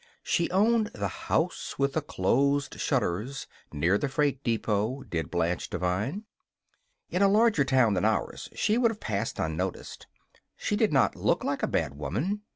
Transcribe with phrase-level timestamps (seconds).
[0.23, 6.23] She owned the House with the Closed Shutters, near the freight depot did Blanche Devine.
[7.11, 10.07] In a larger town than ours she would have passed unnoticed.
[10.57, 12.41] She did not look like a bad woman.